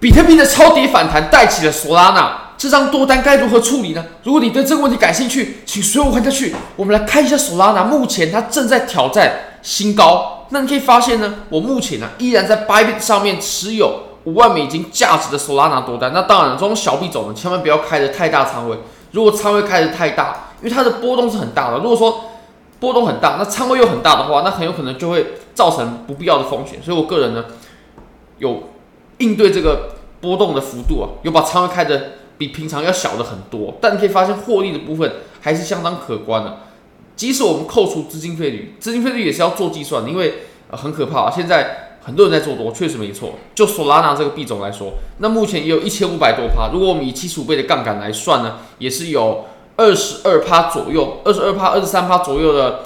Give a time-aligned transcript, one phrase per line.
[0.00, 4.04] 比特币的超跌反弹带起了索拉纳，这张多单该如何处理呢？
[4.22, 6.54] 如果你对这个问题感兴趣，请随我看下去。
[6.76, 10.46] 我们来看一下索拉纳，目前它正在挑战新高。
[10.50, 16.12] 那你可以发现呢，我目前呢依然在 Bybit 上面持有五万美金价值的索拉纳多单。
[16.14, 18.78] 那当然了，这种小币种呢，千万不要开得太大仓位。
[19.10, 21.78] 如果仓位开得太大，因为它的波动是很大的。
[21.78, 22.26] 如果说
[22.78, 26.80] 波动很大，那仓位又很大的话，那很有可能就会造成不必要的风险。
[26.80, 27.44] 所以我个人呢，
[28.38, 28.62] 有。
[29.18, 36.58] 应对这个波动的幅度啊，有把仓位开得比平常要小的很多，但你可以发现获利的部分还是相当可观的。
[37.16, 40.34] 即使我们扣除资金费率，资金费率也是要做计算的，因为
[40.70, 41.32] 很可怕啊。
[41.34, 43.32] 现在很多人在做多，确实没错。
[43.56, 46.70] 就索拉纳这个币种来说，那目前也有一千五百多趴。
[46.72, 52.84] 如果我们以七十五倍的杠杆来算呢，也是有二十二趴左右，二十二趴、二十三趴左右的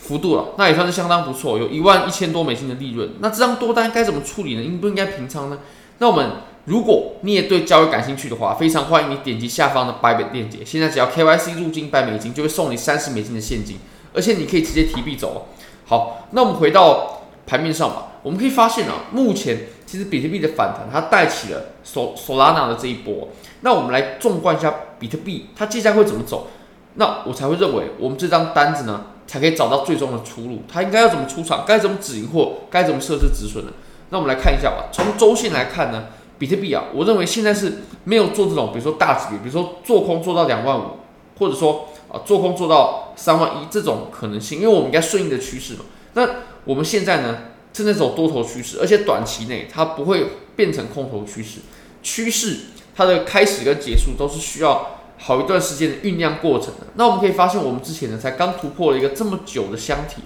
[0.00, 3.10] 幅度了，那也算是相当不错，有一万一千多美金的利润。
[3.20, 4.62] 那这张多单该怎么处理呢？
[4.62, 5.58] 应不应该平仓呢？
[5.98, 6.30] 那我们
[6.64, 10.64] 如果你也对交易感兴趣的话，非常欢迎你点击下方的 Bybit 链接。
[10.64, 13.76] 现在只要 KYC 入金百美金，就会送你三十美金的现金，
[14.14, 15.48] 而且你可以直接提币走。
[15.86, 18.06] 好，那我们回到盘面上吧。
[18.22, 23.28] 我们可以发现啊，目前其实比特币的反弹，它带起了索索拉纳的这一波。
[23.60, 26.48] 那我们来纵观一下比特币，它接下来会怎么走？
[26.94, 30.62] 那我才会认为我们这张单子呢，才可以找到最终的出路。
[30.66, 31.64] 它应该要怎么出场？
[31.64, 33.70] 该怎么止盈或该怎么设置止损呢？
[34.08, 34.88] 那我们来看一下吧。
[34.90, 40.98] 从周线来看呢，比特币啊，我认为现在是没有做这种，比如说大级别，比如说做空做到两万五，
[41.38, 45.84] 或者说啊做空做到三万一这种可能性，因为我们应该顺应的趋势嘛。
[46.14, 46.28] 那
[46.64, 47.38] 我们现在呢，
[47.72, 51.60] 正在走多头趋势，而且短期内它不会变成空头趋势。
[52.02, 52.56] 趋势
[52.96, 54.96] 它的开始跟结束都是需要。
[55.22, 60.22] 好一段时间的酝酿过程的，那我们可以发现，我们之前呢才刚突破了一个这么久的箱体，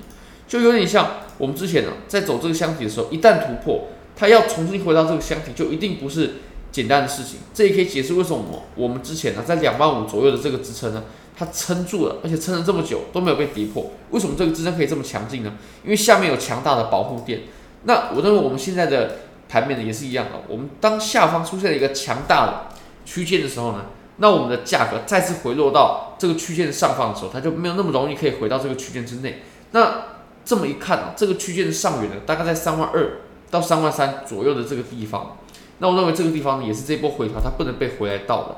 [0.46, 6.34] 就有点像我们之前呢在走这个箱体的时候，一旦突破，它要重新回到这个箱体，就一定不是
[6.70, 7.40] 简单的事情。
[7.52, 11.02] 这也可以解释为什么我们之前呢在两万五左右的这个支撑呢，
[11.36, 13.90] 它撑住了，而且撑了这么久都没有被跌破。
[14.10, 15.54] 为什么这个支撑可以这么强劲呢？
[15.82, 17.40] 因为下面有强大的保护垫。
[17.82, 19.16] 那我认为我们现在的
[19.48, 22.68] 盘面呢也是一样的，我们当下方出现了一个强大的
[23.04, 23.86] 区间的时候呢。
[24.18, 29.42] 那我们的价格再次回落到这个区间的上方的时候，它就没有那么容易可以回到这个区间之内。
[29.72, 30.02] 那
[30.44, 35.36] 这么一看啊，这个区间的上缘呢，大概在三万二到三万三左右的这个地方。
[35.78, 38.56] 那我认为这个地方，也是这波回调它不能被回来到的。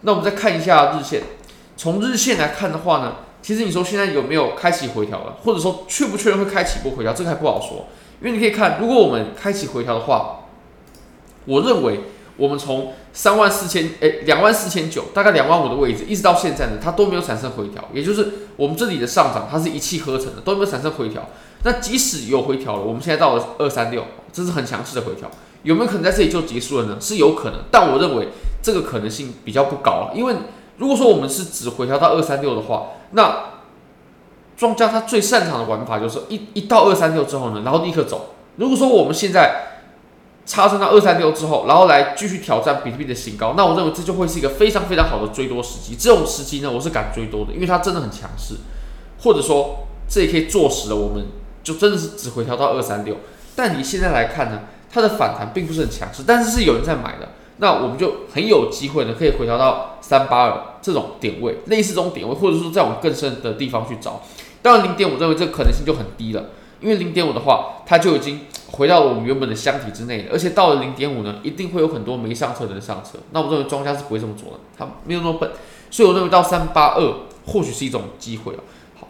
[0.00, 1.22] 那我们再看一下日线，
[1.76, 7.88] 从日线来看的话呢，其实你说现在有没有开启回调了，或者说确不确认会开启一波回调，这个还不好说。
[8.22, 10.46] 因为你可以看，如果我们开启回调的话，
[11.44, 12.00] 我认为。
[12.36, 21.28] 我们从三万四千哎两万四千九大概两万五的位置，一直到现在呢，它都没有产生回调，也就是我们这里的上涨它是一气呵成的，都没有产生回调。
[21.62, 25.30] 那即使有回调了，我们现在到了二三六，这是很强势的回调，
[25.62, 26.98] 有没有可能在这里就结束了呢？
[27.00, 28.28] 是有可能，但我认为
[28.62, 30.34] 这个可能性比较不高，因为
[30.76, 33.44] 如果说我们是只回调到二三六的话，那
[34.56, 38.34] 庄家他最擅长的玩法就是一一到二三六之后呢，然后立刻走。
[38.56, 39.73] 如果说我们现在
[40.46, 45.96] 插升到二三六之后，然后来继续挑战比特币的新高，那我认为这就会是一个非常非常好的追多时机。
[45.96, 48.54] 这种时机呢，我是敢追多的，因为它真的很强势，
[49.22, 51.24] 或者说这也可以坐实了，我们
[51.62, 53.16] 就真的是只回调到二三六。
[53.56, 54.60] 但你现在来看呢，
[54.92, 64.20] 它的反弹并不是很强势，但是是有人在买的，那我们就很有机会呢，可以回调到三八二这种点位，类似这种点位，或者说再往更深的地方去找。
[64.60, 68.40] 当然零点五，认为这个可能性就很低了，因为零点五的话，它就已经。
[68.74, 73.20] 回到了我们原本的箱体之内了，而且到了零点五呢，一定会有很多没上车的人上车。
[73.30, 75.48] 那我认为庄家是不会这么做的，他没有那么笨，
[75.92, 77.14] 所以我认为到三八二
[77.46, 78.58] 或许是一种机会了。
[78.98, 79.06] 好，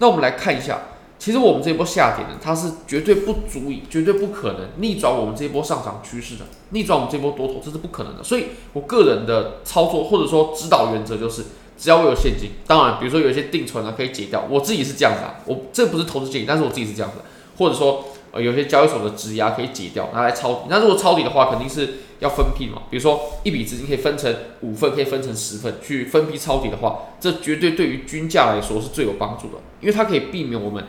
[0.00, 0.82] 那我们来看一下，
[1.18, 8.22] 其实我们这一波下跌呢，它是绝对不足以、绝对不可能逆转我们这一波上涨趋势的，逆转我们这波多头这是不可能的。
[8.22, 11.44] 所以我个人的操作或者说指导原则就是，
[11.76, 17.18] 只要我有现金，当然比如说有一些定存啊可以解掉，我自己是这样子啊，我这不是投资建议，但是我自己是这样子，
[17.58, 18.04] 或者说。
[18.34, 20.62] 呃，有些交易所的质押可以解掉，拿来抄底。
[20.68, 22.82] 那如果抄底的话，肯定是要分批嘛。
[22.90, 30.82] 比如说，一笔资金可以分成五份，可以分成十份去分批抄底的话，这绝对对于均价来说是最有帮助的，因为它可以避免我们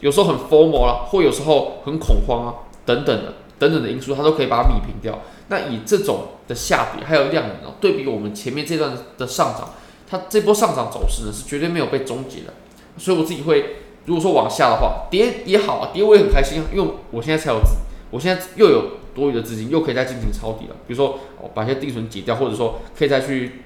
[0.00, 2.54] 有时候很 FOMO 啦，或有时候很恐慌啊
[2.86, 5.20] 等等的等等的因素，它都可以把它弭平掉。
[5.48, 9.74] 那以这种的下跌还有量能啊，对比我们前面这段的上涨，
[10.08, 12.54] 它这波上涨走势呢是绝对没有被终结的。
[12.96, 13.76] 所以我自己会。
[14.06, 17.74] 如果说往下的话，跌也好啊，跌我也很开心啊，因为我现在才有资，
[18.10, 20.76] 我现在又有多余的资金，又可以再进行抄底了。
[20.86, 23.64] 比如说，哦，把一些定存解掉，或者说可以再去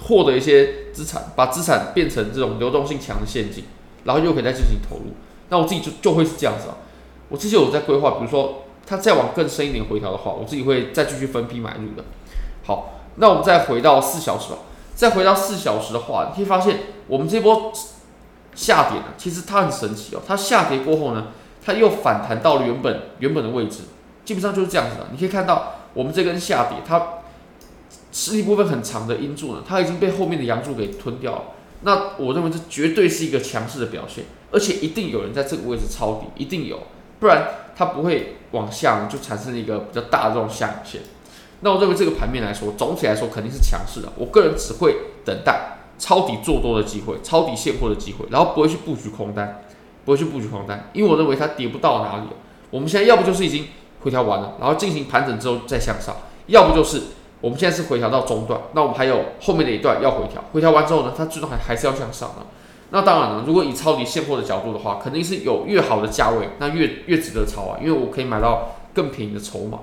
[0.00, 3.64] 获得一些资产，把资产变成这种流动性强的现金，
[4.04, 5.14] 然后又可以再进行投入。
[5.48, 6.76] 那我自己就就会是这样子啊。
[7.30, 12.04] 我之前有在规划，比如说它再往更深一点回调的话，我自己会再继续分批买入的。
[12.66, 14.58] 好，那我们再回到四小时吧。
[14.98, 17.72] 再回到四小时的话，你可以发现我们这波
[18.56, 20.20] 下跌呢，其实它很神奇哦。
[20.26, 21.28] 它下跌过后呢，
[21.64, 23.82] 它又反弹到了原本原本的位置，
[24.24, 25.06] 基本上就是这样子的。
[25.12, 27.20] 你可以看到我们这根下跌，它
[28.10, 31.42] 实体部分很长的阴柱呢，它已经被后面的阳柱给吞掉了。
[31.82, 36.82] 那我认为这绝对是一个强势的表现，而且一定有人在这个位置抄底，一定有，
[37.20, 37.46] 不然
[37.76, 41.02] 它不会往下就产生一个比较大的这种下影线。
[41.60, 44.08] 那我认为这个盘面来说，总体来说肯定是强势的。
[44.16, 49.62] 我个人只会等待抄底做多的机会，抄底现货的机会，然后不会去布局空单，
[50.04, 52.22] 不会去布局空单，因为我认为它跌不到哪里。
[52.70, 53.66] 我们现在要不就是已经
[54.00, 56.14] 回调完了，然后进行盘整之后再向上，
[56.46, 57.02] 要不就是。
[57.40, 62.46] 我们现在是回调到中段，那我们还有后面的一段要回调，回调完之后呢，它最终还还是要向上的。
[62.90, 69.78] 那当然了，如果以抄底现货的角度的话，肯定是有越好的价位，那越越值得抄啊，因为我可以买到更便宜的筹码。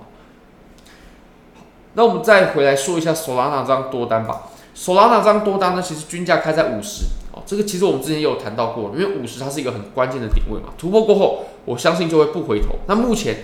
[1.96, 4.44] 那我们再回来说一下 Solana 这张多单吧。
[4.76, 12.76] Solana 这张多单呢，其实均价开在五十哦，这个其实我们之前也有谈到过，因为五十它是一个很关键的点位嘛，突破过后，我相信就会不回头。
[12.88, 13.38] 那目前。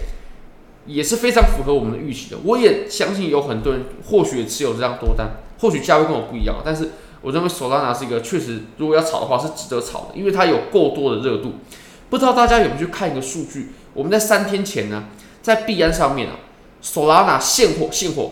[0.88, 2.38] 也是非常符合我们的预期的。
[2.44, 6.90] 我也相信有很多人或许持有这张多单，或许价位跟我不一样，但是
[7.22, 11.54] 我认为 Solana 是一个确实，如果要炒的话是值得炒的，因为它有够多的热度。
[12.10, 13.74] 不知道大家有没有去看一个数据？
[13.94, 15.04] 我们在三天前呢，
[15.44, 16.34] 在币安上面啊
[16.84, 18.32] ，Solana 现货现货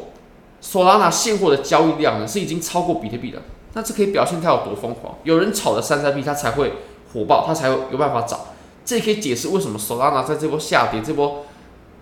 [0.62, 3.42] ，Solana 现货的交易量呢是已经超过比特币的。
[3.74, 5.18] 那这可以表现它有多疯狂。
[5.24, 6.74] 有人炒的山寨币，它才会
[7.13, 8.40] 火爆，它才有有办法涨。
[8.84, 11.46] 这也可以解释为什么 Solana 在这波下跌这波。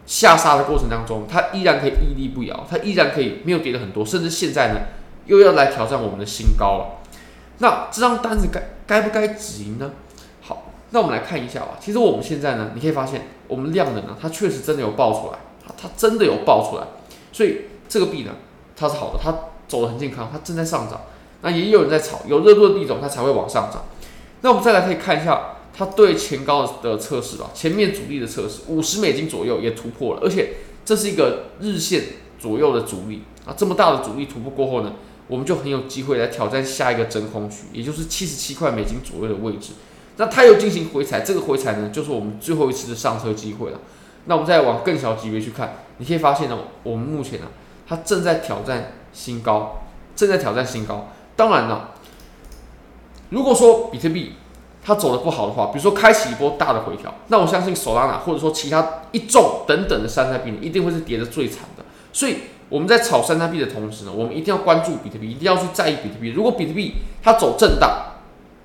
[0.05, 4.79] 下杀的过程当中，它依然可以屹立不摇，它依然可以没有跌的很多，甚至现在呢
[5.25, 7.01] 又要来挑战我们的新高了。
[7.57, 9.91] 那这张单子该该不该止盈呢？
[10.41, 11.71] 好，那我们来看一下吧。
[11.81, 15.39] 其实我们现在呢，你可以发现我们量能呢，它确实真的有爆出来，
[15.79, 16.83] 它真的有爆出来，
[17.31, 18.31] 所以这个币呢，
[18.75, 19.31] 它是好的，它
[19.67, 21.01] 走得很健康，它正在上涨。
[21.41, 23.85] 那也有人在炒，有热度的币种它才会往上涨。
[24.41, 25.53] 那我们再来可以看一下。
[25.79, 32.03] 它对前高的测试吧，前面阻力的测试，五十美金左右也突破了，而且这是一个日线
[32.39, 34.93] 左右的阻力啊，这么大的阻力突破过后呢，
[35.27, 39.73] 我们就很有机会来挑战下一个真空区，也就是七十七块美金左右的位置。
[40.15, 43.79] 那它又进行回踩，这个回踩呢，就是我们最后一次的上车机会了。
[44.27, 47.47] 那我们再往更小级别去看，你可以发现呢，我们目前呢，
[47.87, 49.79] 它正在挑战新高，
[50.15, 51.07] 正在挑战新高。
[51.35, 51.91] 当然了，
[53.29, 54.33] 如果说比特币，
[54.83, 61.83] 它走的不好的话，比如说开启一波大的回调，那我相信 Solana 或者说其他一众等等的山寨币，一定会是跌的最惨的。
[62.11, 62.37] 所以
[62.69, 66.31] 我们在炒山寨币的同时呢，我们一定要关注比特币，一定要去在意比特币。
[66.31, 68.15] 如果比特币它走震荡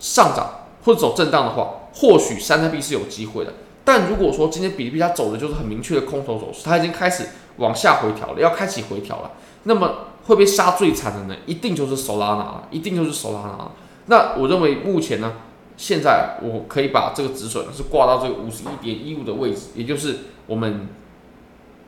[0.01, 3.53] 上涨或者走震荡的话，或许山寨币是有机会的。
[3.85, 9.33] 但如果说今天比特币它走的就是很明确的空头走势，它已经开始往下回调了，要开启回调了，
[9.65, 13.73] 那么会被杀最惨的呢，一定就是 Solana 了，一定就是 Solana 了。
[14.07, 15.33] 那我认为目前呢。
[15.75, 20.87] 现在我可以把这个止损是挂到这个五十一点一五的位置，也就是我们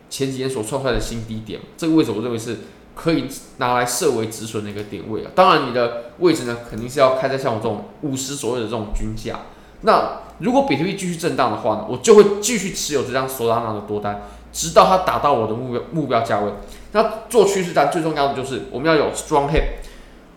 [0.09, 1.61] 前几天所创出来的新低点。
[1.77, 2.61] 这个位置我认为是
[2.97, 3.27] 可以
[3.59, 5.31] 拿来设为止损的一个点位啊。
[5.35, 9.43] 当然，你的位置呢肯定是要开在像我这种五十左右的这种均价。
[9.83, 14.23] 那如果比特币继续震荡的话呢，我就会继续持有这张 Solana 的多单，
[14.53, 16.53] 直到它达到我的目标目标价位。
[16.93, 19.65] 那做趋势单最重要的就是我们要有 strong head，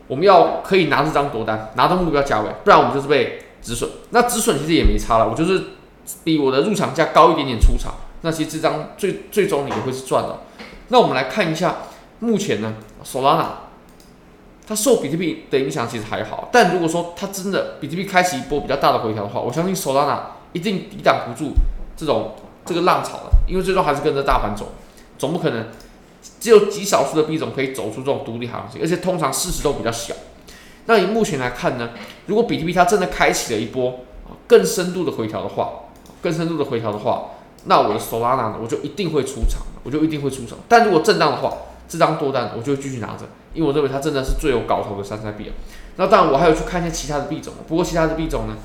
[0.07, 3.43] 我们要可以拿这张多单拿到目标价位，不然我们就是被。
[3.59, 5.61] 止损，那止损其实也没差了，我就是
[6.23, 10.37] 比我的入场价高一点点出场，那其实这张最最终你也会是赚的。
[10.87, 11.75] 那我们来看一下，
[12.19, 13.45] 目前呢，Solana
[14.67, 20.19] 它受比特币的影响其实还好，但如果说它真的比特币开启一波比较大的回调的话，我相信 Solana
[20.51, 21.51] 一定抵挡不住
[21.95, 22.33] 这种
[22.65, 24.73] 这个浪潮了，因为最终还是跟着大盘走，
[25.17, 25.67] 总不可能
[26.41, 30.13] 只有极少数的币种可以走出这种独立行情，而且通常市值都比较小。
[30.85, 31.91] 那以目前来看呢，
[32.25, 34.01] 如果比特币它真的开启了一波
[34.47, 35.69] 更深度的回调的话，
[36.21, 37.29] 更深度的回调的话，
[37.65, 40.57] 那我的 Solana 呢，我就一定会出场，我就一定会出场。
[40.67, 41.53] 但如果震荡的话，
[41.87, 45.51] 这张多单我就继续拿着，因为我认为它真的是最有搞头的山寨币。
[45.95, 48.55] 那当然我还有去看一下其他的币种，不过其他的币种呢，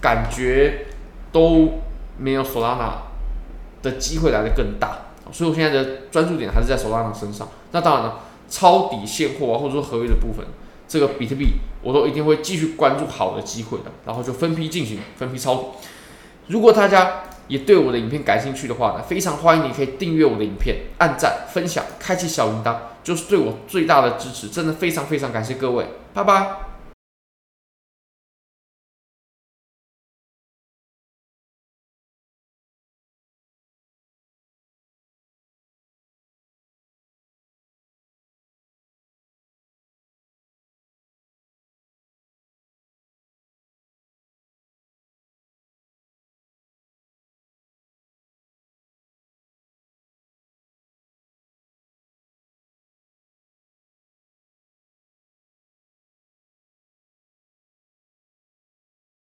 [0.00, 0.86] 感觉
[1.30, 1.80] 都
[2.18, 2.92] 没有 Solana
[3.82, 4.98] 的机会来得更大，
[5.30, 7.48] 所以我现在的专注点还是在 Solana 身上。
[7.72, 10.44] 那当然了，抄底现货啊，或者说合约的部分。
[10.88, 15.76] 这个比特币，我都一定会继续关注好的机会的，然后就分批进行，分批操作。
[16.48, 24.48] 如果大家也对我的影片感兴趣的话呢，非常欢迎你可以订阅我的影片，按赞、分享、开启小铃铛，就是对我最大的支持。
[24.48, 26.69] 真的非常非常感谢各位，拜拜。